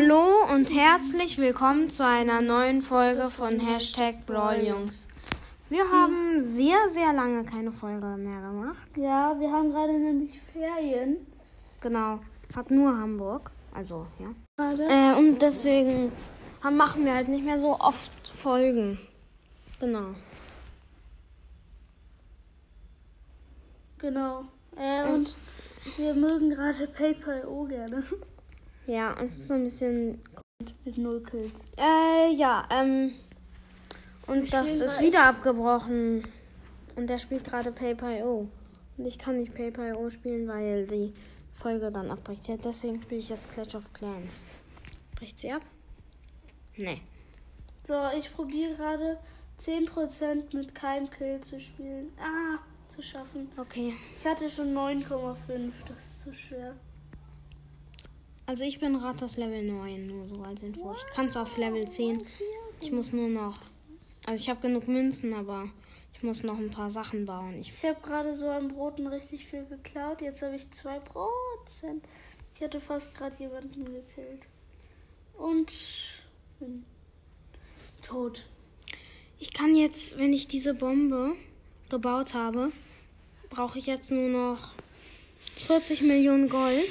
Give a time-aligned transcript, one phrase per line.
[0.00, 5.08] Hallo und herzlich willkommen zu einer neuen Folge von Hashtag Brawljungs.
[5.68, 8.96] Wir haben sehr, sehr lange keine Folge mehr gemacht.
[8.96, 11.18] Ja, wir haben gerade nämlich Ferien.
[11.82, 12.20] Genau,
[12.56, 13.50] hat nur Hamburg.
[13.74, 14.72] Also, ja.
[14.72, 16.12] Äh, und deswegen
[16.62, 18.98] haben, machen wir halt nicht mehr so oft Folgen.
[19.80, 20.14] Genau.
[23.98, 24.44] Genau.
[24.78, 25.34] Äh, und
[25.98, 28.02] wir mögen gerade PayPal.io gerne.
[28.90, 30.20] Ja, es ist so ein bisschen.
[30.84, 31.68] Mit null Kills.
[31.76, 33.12] Äh, ja, ähm.
[34.26, 36.24] Und das spielen ist wieder abgebrochen.
[36.96, 38.48] Und der spielt gerade PayPal.io.
[38.96, 41.14] Und ich kann nicht PayPal.io spielen, weil die
[41.52, 42.48] Folge dann abbricht.
[42.48, 44.44] Ja, deswegen spiele ich jetzt Clash of Clans.
[45.14, 45.62] Bricht sie ab?
[46.76, 47.00] Nee.
[47.84, 49.20] So, ich probiere gerade
[49.60, 52.12] 10% mit keinem Kill zu spielen.
[52.18, 53.52] Ah, zu schaffen.
[53.56, 53.94] Okay.
[54.16, 55.70] Ich hatte schon 9,5.
[55.86, 56.74] Das ist zu schwer.
[58.50, 60.92] Also ich bin das Level 9, nur so als Info.
[60.92, 62.18] Ich kann es auf Level 10.
[62.80, 63.60] Ich muss nur noch.
[64.26, 65.70] Also ich habe genug Münzen, aber
[66.12, 67.60] ich muss noch ein paar Sachen bauen.
[67.60, 70.20] Ich, Ich habe gerade so am Broten richtig viel geklaut.
[70.20, 71.00] Jetzt habe ich 2%.
[72.52, 74.42] Ich hätte fast gerade jemanden gekillt.
[75.38, 75.72] Und
[76.58, 76.84] bin
[78.02, 78.44] tot.
[79.38, 81.36] ich kann jetzt, wenn ich diese Bombe
[81.88, 82.72] gebaut habe,
[83.48, 84.72] brauche ich jetzt nur noch
[85.54, 86.90] 40 Millionen Gold.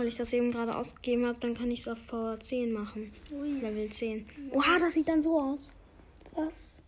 [0.00, 3.12] Weil ich das eben gerade ausgegeben habe, dann kann ich es auf Power 10 machen.
[3.32, 4.26] Ui, Level 10.
[4.50, 5.72] Oha, das sieht dann so aus.
[6.34, 6.82] was?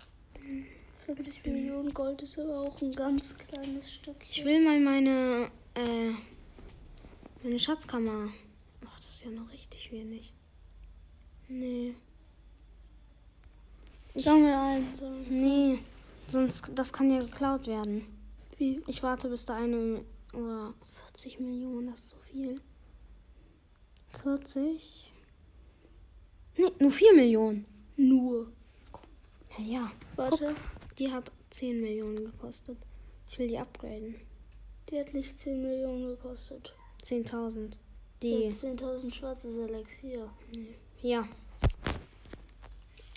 [1.05, 4.17] 40 Millionen Gold ist aber auch ein ganz kleines Stück.
[4.31, 6.13] Ich will mal meine, äh,
[7.43, 8.31] meine Schatzkammer.
[8.87, 10.33] Ach, das ist ja noch richtig wenig.
[11.49, 11.95] Nee.
[14.15, 14.95] Sammel ein.
[14.95, 15.27] Sammel.
[15.29, 15.79] Nee.
[16.29, 18.07] Sonst, das kann ja geklaut werden.
[18.57, 18.83] Wie?
[18.87, 20.03] Ich warte, bis da eine
[20.33, 20.73] oder
[21.09, 22.59] 40 Millionen, das ist so viel.
[24.23, 25.12] 40?
[26.56, 27.67] Nee, nur 4 Millionen.
[27.97, 28.53] Nur.
[29.59, 29.92] Ja, ja.
[30.17, 30.55] Warte.
[30.98, 32.77] Die hat 10 Millionen gekostet.
[33.28, 34.15] Ich will die upgraden.
[34.91, 36.75] Die hat nicht 10 Millionen gekostet.
[37.03, 37.78] 10.000.
[38.22, 38.49] Die Die.
[38.49, 40.28] hat 10.000 schwarzes Elixier.
[41.03, 41.27] Ja.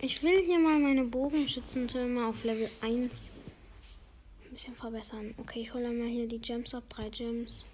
[0.02, 3.32] Ich will hier mal meine Bogenschützentürme auf Level 1
[4.46, 5.34] ein bisschen verbessern.
[5.38, 6.84] Okay, ich hole mal hier die Gems ab.
[6.90, 7.66] Drei Gems.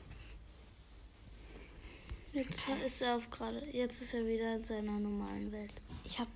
[2.34, 3.66] Jetzt ist er auf gerade.
[3.72, 5.74] Jetzt ist er wieder in seiner normalen Welt.
[6.06, 6.30] Ich habe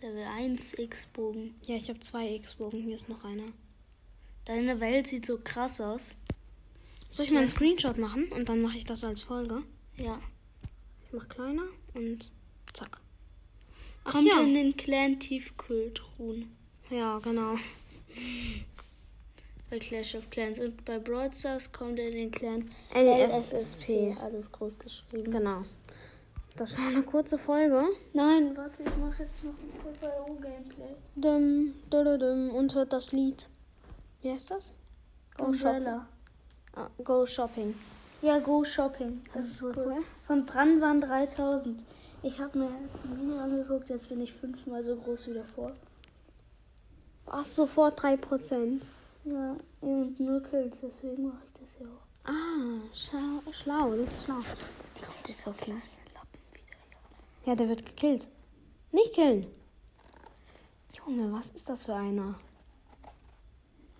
[0.00, 1.54] Level 1 X-Bogen.
[1.62, 2.82] ja, ich habe zwei X-Bogen.
[2.82, 3.52] Hier ist noch einer.
[4.44, 6.16] Deine Welt sieht so krass aus.
[7.10, 9.62] Soll ich mal einen Screenshot machen und dann mache ich das als Folge?
[9.96, 10.20] Ja.
[11.06, 12.30] Ich mache kleiner und
[12.72, 12.98] zack.
[14.04, 14.40] Ach Kommt ja.
[14.40, 16.50] in den Clan Tiefkühltruhen.
[16.90, 17.56] Ja, genau.
[19.72, 20.60] Bei Clash of Clans.
[20.60, 24.14] Und bei Brawl Stars kommt er in den Clan LSSP.
[24.20, 25.30] Alles groß geschrieben.
[25.30, 25.62] Genau.
[26.56, 27.82] Das war eine kurze Folge.
[28.12, 30.94] Nein, warte, ich mache jetzt noch ein PvO-Gameplay.
[31.16, 33.48] Dum, dum, dum, und hört das Lied.
[34.20, 34.74] Wie heißt das?
[35.38, 35.86] Go Shopping.
[36.74, 37.74] Ah, Go Shopping.
[38.20, 39.22] Ja, Go Shopping.
[39.32, 40.04] Das, ist so cool.
[40.26, 41.82] Von Brandwan 3000.
[42.22, 45.72] Ich habe mir jetzt ein Video angeguckt, jetzt bin ich fünfmal so groß wie davor.
[47.24, 48.82] Ach, sofort 3%.
[49.24, 52.30] Ja, und nur Kills, deswegen mache ich das ja auch.
[52.30, 54.40] Ah, schlau, schlau, das ist schlau.
[54.88, 55.76] Jetzt kommt das so wieder.
[57.44, 58.26] Ja, der wird gekillt.
[58.90, 59.46] Nicht killen.
[60.92, 62.38] Junge, was ist das für einer?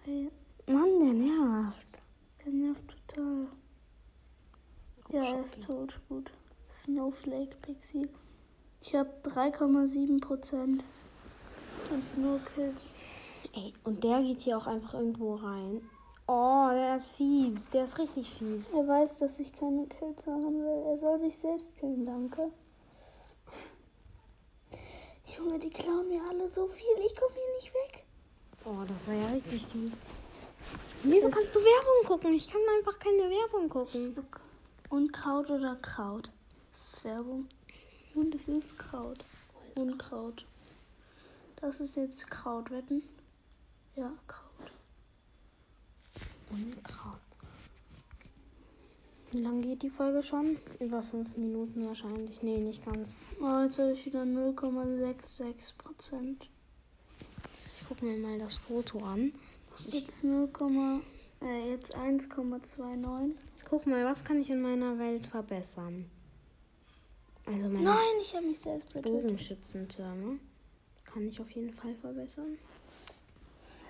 [0.05, 0.31] Hey,
[0.67, 1.99] Mann, der nervt.
[2.45, 3.47] der nervt total.
[5.13, 6.01] Ja, er ist tot.
[6.09, 6.31] Gut.
[6.73, 8.09] Snowflake Pixie.
[8.81, 10.83] Ich habe 3,7 Prozent.
[11.91, 12.91] Und nur Kills.
[13.55, 15.89] Ey, und der geht hier auch einfach irgendwo rein.
[16.27, 17.69] Oh, der ist fies.
[17.73, 18.73] Der ist richtig fies.
[18.73, 20.83] Er weiß, dass ich keine Kills machen will.
[20.87, 22.51] Er soll sich selbst killen, danke.
[25.37, 26.97] Junge, die klauen mir alle so viel.
[27.05, 28.05] Ich komme hier nicht weg.
[28.65, 30.03] Oh, das war ja richtig fies.
[31.03, 32.35] Wieso kannst du Werbung gucken?
[32.35, 34.17] Ich kann einfach keine Werbung gucken.
[34.89, 36.31] Unkraut oder Kraut?
[36.73, 37.47] Das ist Werbung.
[38.15, 39.25] Und es ist Kraut.
[39.75, 40.47] Unkraut.
[41.57, 43.03] Das ist jetzt Kraut, wetten?
[43.97, 44.73] Ja, Kraut.
[46.51, 47.21] Unkraut.
[49.33, 50.59] Wie lange geht die Folge schon?
[50.79, 52.43] Über fünf Minuten wahrscheinlich.
[52.43, 53.17] Nee, nicht ganz.
[53.41, 56.49] Oh, jetzt habe ich wieder 0,66 Prozent.
[57.79, 59.33] Ich gucke mir mal das Foto an.
[59.71, 60.51] Was ich, Jetzt 0,
[61.43, 63.35] äh, jetzt 1,29.
[63.69, 66.11] guck mal, was kann ich in meiner Welt verbessern?
[67.47, 69.13] Also meine Nein, ich habe mich selbst getötet.
[69.13, 70.39] Bogenschützentürme
[71.05, 72.59] kann ich auf jeden Fall verbessern.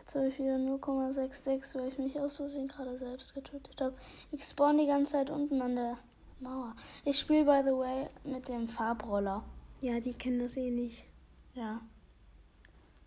[0.02, 3.94] Jetzt habe ich wieder 0,66, weil ich mich aus Versehen gerade selbst getötet habe.
[4.32, 5.96] Ich spawn die ganze Zeit unten an der
[6.40, 6.74] Mauer.
[7.04, 9.44] Ich spiele, by the way, mit dem Farbroller.
[9.80, 11.04] Ja, die kennen das eh nicht.
[11.54, 11.80] Ja.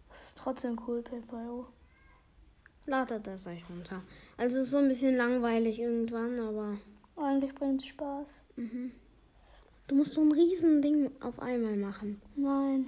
[0.09, 1.67] Das ist trotzdem cool, Paper.
[2.85, 4.01] Ladet das euch runter.
[4.37, 6.77] Also es ist so ein bisschen langweilig irgendwann, aber
[7.17, 8.41] Eigentlich bringt es Spaß.
[8.55, 8.91] mhm.
[9.87, 12.21] du musst so ein Riesending auf einmal machen.
[12.37, 12.87] Nein,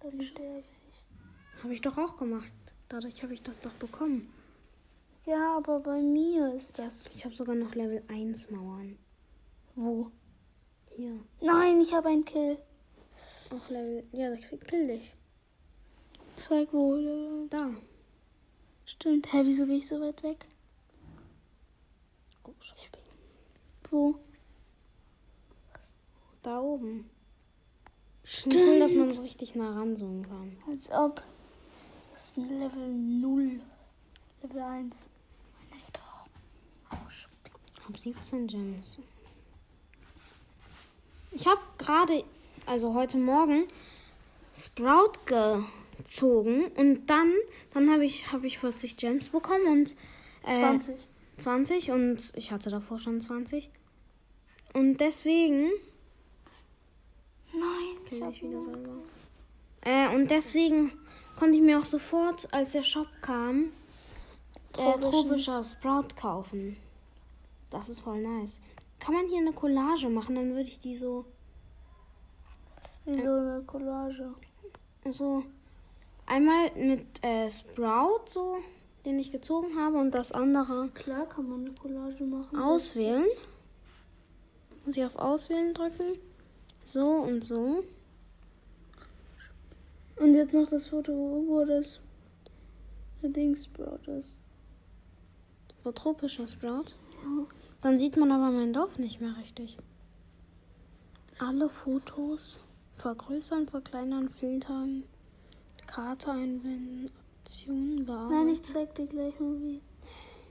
[0.00, 1.62] dann sterbe ich.
[1.64, 2.52] Habe ich doch auch gemacht.
[2.88, 4.32] Dadurch habe ich das doch bekommen.
[5.26, 7.10] Ja, aber bei mir ist das.
[7.14, 8.98] Ich habe sogar noch Level 1 Mauern.
[9.74, 10.10] Wo?
[10.96, 11.18] Hier.
[11.40, 12.58] Nein, ich habe einen Kill.
[13.50, 14.04] Auch Level.
[14.12, 15.14] Ja, das kill dich.
[16.36, 17.46] Zeig wo.
[17.50, 17.70] Da.
[18.86, 19.32] Stimmt.
[19.32, 20.46] Hä, wieso gehe ich so weit weg?
[23.90, 24.16] Wo?
[26.42, 27.08] Da oben.
[28.24, 28.54] Stimmt.
[28.54, 30.56] Cool, dass man so richtig nah ranzoomen kann.
[30.68, 31.22] Als ob.
[32.18, 33.60] Das ist ein Level 0.
[34.42, 35.08] Level 1.
[35.70, 36.26] Meine ich doch.
[37.14, 37.30] Sp-
[37.86, 38.98] Hab 17 Gems.
[41.30, 42.24] Ich habe gerade,
[42.66, 43.68] also heute Morgen,
[44.52, 47.32] Sprout gezogen und dann,
[47.72, 49.94] dann habe ich, hab ich 40 Gems bekommen und
[50.44, 50.96] äh, 20.
[51.36, 53.70] 20 und ich hatte davor schon 20.
[54.72, 55.70] Und deswegen.
[57.52, 58.90] Nein, ich hab ich wieder selber.
[59.82, 60.90] Äh, und deswegen
[61.38, 63.70] konnte ich mir auch sofort, als der Shop kam,
[64.76, 66.76] äh, tropischer Sprout kaufen.
[67.70, 68.60] Das ist voll nice.
[68.98, 71.24] Kann man hier eine Collage machen, dann würde ich die so,
[73.04, 74.34] Wie so eine Collage.
[75.08, 75.44] so
[76.26, 78.56] einmal mit äh, Sprout, so,
[79.04, 82.58] den ich gezogen habe, und das andere Klar kann man eine Collage machen.
[82.58, 83.26] auswählen.
[84.84, 86.18] Muss ich auf Auswählen drücken.
[86.84, 87.84] So und so.
[90.20, 92.00] Und jetzt noch das Foto, wo das
[93.22, 94.40] Dingsbrot ist.
[95.84, 96.96] Wo tropischer Sprout.
[97.22, 97.46] Ja.
[97.80, 99.78] Dann sieht man aber mein Dorf nicht mehr richtig.
[101.38, 102.60] Alle Fotos
[102.96, 105.04] vergrößern, verkleinern, filtern,
[105.86, 107.10] Karte einbinden,
[107.40, 108.46] Optionen bearbeiten.
[108.46, 109.80] Nein, ich zeig dir gleich mal wie.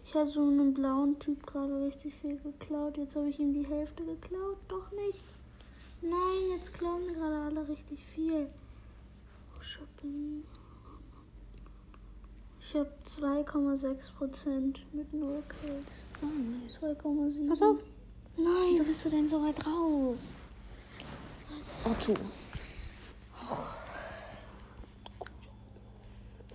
[0.06, 2.98] Ich hatte so einen blauen Typ gerade richtig viel geklaut.
[2.98, 4.58] Jetzt habe ich ihm die Hälfte geklaut.
[4.70, 5.24] Doch nicht.
[6.02, 8.48] Nein, jetzt klauen mir gerade alle richtig viel.
[9.68, 10.44] Oh, Shopping.
[12.60, 15.86] Ich habe 2,6% mit 0 Kills.
[16.22, 16.76] Oh, nice.
[16.82, 17.48] 2,7.
[17.48, 17.78] Pass auf.
[18.38, 18.46] Nein.
[18.70, 20.38] Wieso bist du denn so weit raus?
[21.84, 22.14] Otto.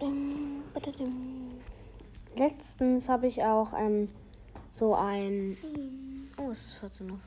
[0.00, 0.62] Ähm,
[2.34, 4.08] Letztens habe ich auch ähm,
[4.70, 5.56] so ein.
[6.38, 7.18] Oh, es ist 14.14 Uhr.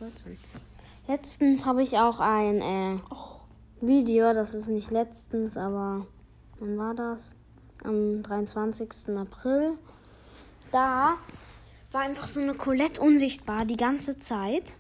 [1.08, 2.98] Letztens habe ich auch ein äh,
[3.82, 6.08] Video, das ist nicht letztens, aber
[6.60, 7.36] wann war das?
[7.84, 9.16] Am 23.
[9.18, 9.74] April.
[10.72, 11.18] Da
[11.92, 14.76] war einfach so eine Colette unsichtbar die ganze Zeit.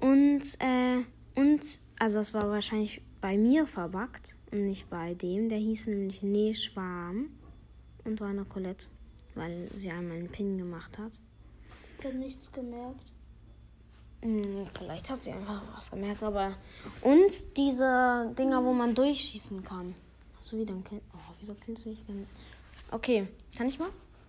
[0.00, 1.04] Und, äh,
[1.40, 5.48] und, also das war wahrscheinlich bei mir verbuggt und nicht bei dem.
[5.48, 7.30] Der hieß nämlich Neeschwarm
[8.04, 8.88] und war eine Colette,
[9.36, 11.12] weil sie einmal einen Pin gemacht hat.
[12.00, 13.11] Ich habe nichts gemerkt.
[14.22, 16.54] Hm, vielleicht hat sie einfach was gemerkt, aber.
[17.02, 19.94] Und diese Dinger, wo man durchschießen kann.
[20.38, 21.00] Hast du wieder ein Kill?
[21.12, 22.26] Oh, wieso killst du dich denn?
[22.90, 23.26] Okay,
[23.56, 23.88] kann ich mal?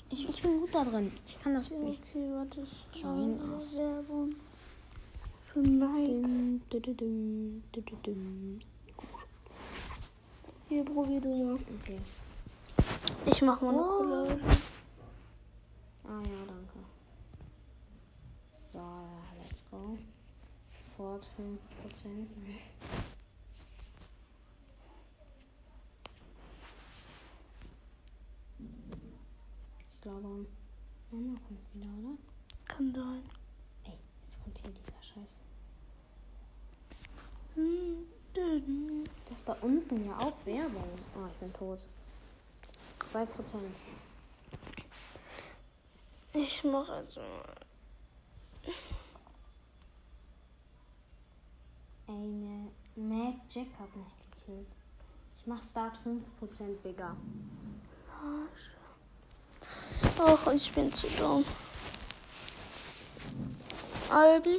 [0.10, 1.12] Ich, ich bin gut da drin.
[1.28, 2.00] Ich kann das wirklich.
[2.10, 2.62] Okay, warte.
[2.94, 3.78] ich Schau ihn aus.
[3.78, 4.36] Werbung.
[5.51, 6.60] Für Nike.
[10.69, 11.56] Hier, probier du mal.
[11.81, 12.00] Okay.
[13.26, 13.97] Ich mach mal eine Oh.
[13.97, 14.40] Collage.
[16.06, 16.80] Ah ja, danke.
[18.73, 18.81] So,
[19.37, 19.99] let's go.
[20.97, 22.07] Fort 5%.
[22.44, 22.59] Nee.
[29.94, 30.47] Ich glaube,
[31.11, 32.18] Mama kommt wieder, oder?
[32.65, 33.30] Kann sein.
[33.83, 33.94] Ey,
[34.25, 35.39] jetzt kommt hier dieser Scheiß.
[39.30, 40.97] Das ist da unten ja auch Werbung.
[41.15, 41.80] Ah, ich bin tot.
[43.11, 43.27] 2%.
[46.33, 47.21] Ich mach also.
[52.07, 54.68] Ey, ne, Mac Jack hat mich gekillt.
[55.38, 56.22] Ich mach Start 5%
[56.83, 57.16] bigger.
[60.19, 61.45] Ach, ich bin zu dumm.
[64.10, 64.57] Alben.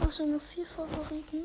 [0.00, 1.44] Hast du nur vier Favoriten?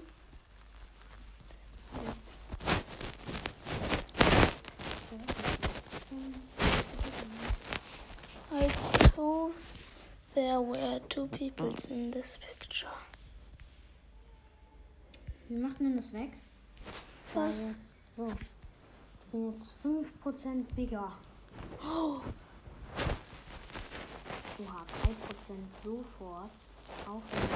[10.40, 12.88] There were two people in this picture.
[15.50, 16.32] Wie macht man das weg?
[17.34, 17.76] Was?
[18.16, 18.32] So.
[18.32, 21.12] Ich bin jetzt 5% bigger.
[21.84, 22.22] Oh,
[24.60, 26.52] Oha, 3% sofort.
[27.06, 27.50] Aufnehmen.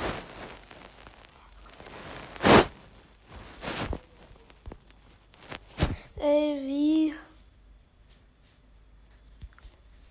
[6.17, 7.13] Ey, wie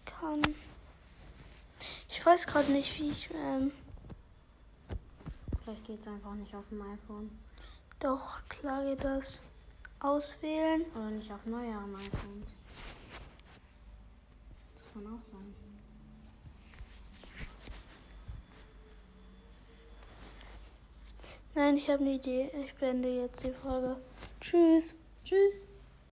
[0.07, 0.43] kann.
[2.23, 3.29] Ich weiß gerade nicht, wie ich.
[3.35, 3.73] Ähm,
[5.65, 7.37] Vielleicht geht es einfach nicht auf dem iPhone.
[7.99, 9.43] doch, klar geht das.
[9.99, 10.85] Auswählen.
[10.95, 12.57] Oder nicht auf neueren iPhones.
[14.77, 15.53] Das kann auch sein.
[21.57, 22.53] Nein, ich habe eine Idee.
[22.65, 23.97] Ich beende jetzt die Folge.
[24.41, 24.95] Tschüss.
[25.25, 25.65] Tschüss.